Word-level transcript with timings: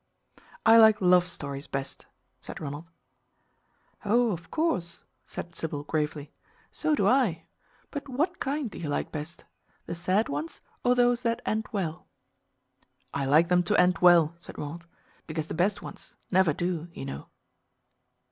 "I 0.65 0.77
like 0.77 0.99
love 0.99 1.27
stories 1.27 1.67
best," 1.67 2.07
said 2.41 2.59
Ronald. 2.59 2.89
"Oh, 4.03 4.31
of 4.31 4.49
course," 4.49 5.03
said 5.27 5.55
Sybil 5.55 5.83
gravely, 5.83 6.31
"so 6.71 6.95
do 6.95 7.05
I. 7.05 7.45
But 7.91 8.09
what 8.09 8.39
kind 8.39 8.71
do 8.71 8.79
you 8.79 8.89
like 8.89 9.11
best? 9.11 9.45
The 9.85 9.93
sad 9.93 10.27
ones, 10.27 10.59
or 10.83 10.95
those 10.95 11.21
that 11.21 11.43
end 11.45 11.67
well?" 11.71 12.07
"I 13.13 13.25
like 13.25 13.49
them 13.49 13.61
to 13.61 13.79
end 13.79 13.99
well," 13.99 14.33
said 14.39 14.57
Ronald, 14.57 14.87
"because 15.27 15.45
the 15.45 15.53
best 15.53 15.83
ones 15.83 16.15
never 16.31 16.51
do, 16.51 16.87
you 16.93 17.05
know." 17.05 17.27